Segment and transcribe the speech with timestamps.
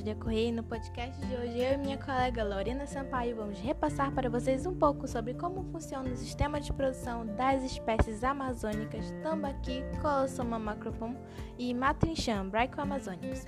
[0.00, 4.30] de decorrer no podcast de hoje eu e minha colega Lorena Sampaio vamos repassar para
[4.30, 10.58] vocês um pouco sobre como funciona o sistema de produção das espécies amazônicas tambaqui, Colossoma
[10.58, 11.14] macropum
[11.58, 13.44] e matrincham braico-amazônicos.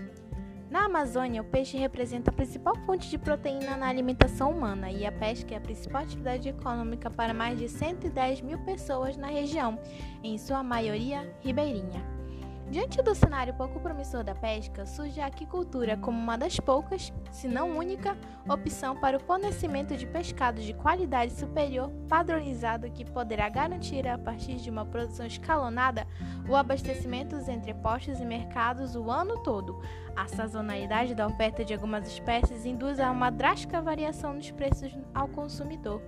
[0.71, 5.13] Na Amazônia, o peixe representa a principal fonte de proteína na alimentação humana e a
[5.13, 9.79] pesca é a principal atividade econômica para mais de 110 mil pessoas na região,
[10.23, 12.22] em sua maioria ribeirinha.
[12.71, 17.47] Diante do cenário pouco promissor da pesca, surge a aquicultura como uma das poucas, se
[17.47, 18.17] não única,
[18.49, 24.57] opção para o fornecimento de pescado de qualidade superior padronizado que poderá garantir, a partir
[24.57, 26.07] de uma produção escalonada,
[26.49, 29.81] o abastecimento dos entrepostos e mercados o ano todo.
[30.17, 35.29] A sazonalidade da oferta de algumas espécies induz a uma drástica variação nos preços ao
[35.29, 36.03] consumidor.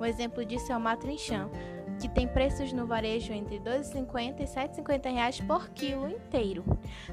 [0.00, 1.48] Um exemplo disso é o matrinchã
[1.98, 6.64] que tem preços no varejo entre R$ 2,50 e 7,50 reais por quilo inteiro.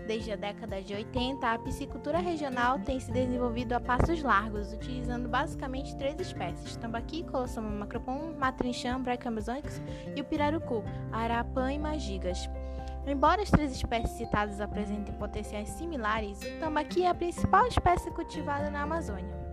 [0.08, 5.28] Desde a década de 80, a piscicultura regional tem se desenvolvido a passos largos, utilizando
[5.28, 9.82] basicamente três espécies: tambaqui, colossoma macropon, matrinchã, bracamazônicos
[10.16, 12.50] e o pirarucu, arapã e magigas.
[13.08, 18.72] Embora as três espécies citadas apresentem potenciais similares, o tambaqui é a principal espécie cultivada
[18.72, 19.45] na Amazônia.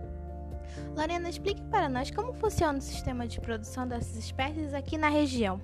[0.95, 5.59] Lorena, explique para nós como funciona o sistema de produção dessas espécies aqui na região.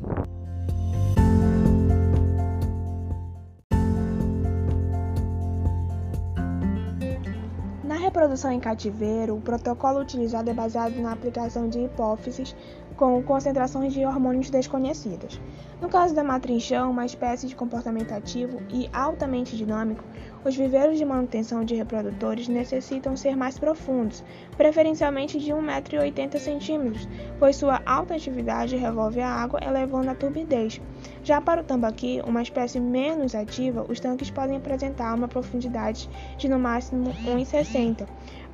[7.84, 12.56] Na reprodução em cativeiro, o protocolo utilizado é baseado na aplicação de hipófises
[13.00, 15.40] com concentrações de hormônios desconhecidas.
[15.82, 20.04] No caso da matrinchão, uma espécie de comportamento ativo e altamente dinâmico,
[20.44, 24.22] os viveiros de manutenção de reprodutores necessitam ser mais profundos,
[24.58, 27.08] preferencialmente de 1,80m,
[27.40, 30.82] pois sua alta atividade revolve a água, elevando a turbidez.
[31.24, 36.50] Já para o tambaqui, uma espécie menos ativa, os tanques podem apresentar uma profundidade de
[36.50, 38.06] no máximo 1,60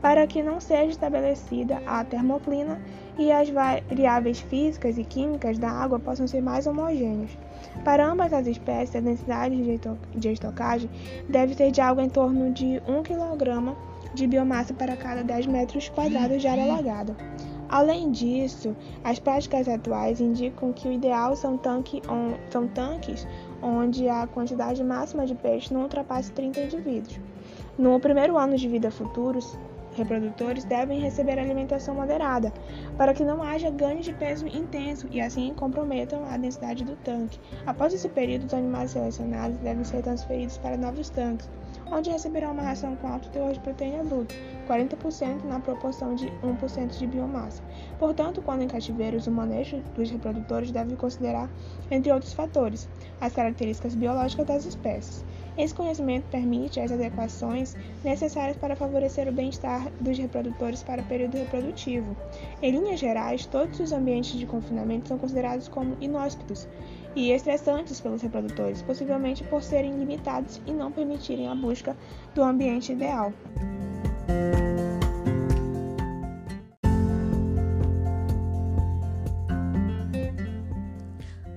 [0.06, 2.80] para que não seja estabelecida a termoclina
[3.18, 7.32] e as variáveis físicas e químicas da água possam ser mais homogêneas.
[7.84, 9.80] Para ambas as espécies, a densidade
[10.14, 10.88] de estocagem
[11.28, 13.76] deve ser de algo em torno de 1 kg
[14.14, 17.16] de biomassa para cada 10 metros quadrados de área alagada.
[17.68, 23.28] Além disso, as práticas atuais indicam que o ideal são, tanque on, são tanques
[23.60, 27.20] onde a quantidade máxima de peixe não ultrapasse 30 indivíduos.
[27.76, 29.58] No primeiro ano de vida futuros,
[29.96, 32.52] reprodutores devem receber alimentação moderada,
[32.98, 37.40] para que não haja ganho de peso intenso e assim comprometam a densidade do tanque.
[37.66, 41.50] Após esse período, os animais selecionados devem ser transferidos para novos tanques,
[41.92, 44.36] onde receberão uma ração com alto teor de proteína bruta,
[44.68, 47.64] 40% na proporção de 1% de biomassa.
[48.00, 51.50] Portanto, quando em cativeiros, o manejo dos reprodutores deve considerar,
[51.90, 52.90] entre outros fatores,
[53.22, 55.24] as características biológicas das espécies.
[55.58, 61.38] Esse conhecimento permite as adequações necessárias para favorecer o bem-estar dos reprodutores para o período
[61.38, 62.16] reprodutivo.
[62.62, 66.68] Em linhas gerais, todos os ambientes de confinamento são considerados como inóspitos
[67.16, 71.96] e estressantes pelos reprodutores, possivelmente por serem limitados e não permitirem a busca
[72.34, 73.32] do ambiente ideal.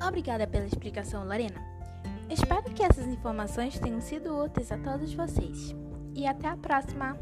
[0.06, 1.77] Obrigada pela explicação, Lorena.
[2.30, 5.74] Espero que essas informações tenham sido úteis a todos vocês.
[6.14, 7.16] E até a próxima!